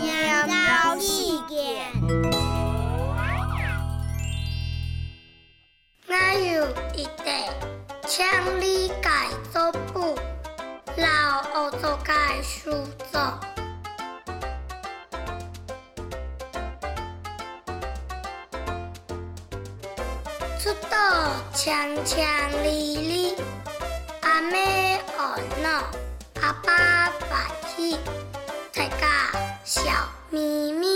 [0.00, 1.86] 念到一点，
[6.08, 7.30] 我有一个
[8.08, 10.18] 强力改造部，
[10.96, 11.06] 老
[11.54, 12.72] 奥做改书
[13.12, 13.38] 做。
[20.58, 20.96] 出道
[21.54, 22.24] 强强
[22.64, 23.36] 力力，
[24.22, 25.70] 阿妹奥诺，
[26.42, 26.87] 阿,爸。
[30.30, 30.78] 咪咪。